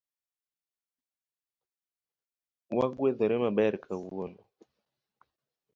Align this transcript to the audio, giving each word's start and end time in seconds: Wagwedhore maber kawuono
Wagwedhore 2.77 3.35
maber 3.43 3.73
kawuono 3.83 4.41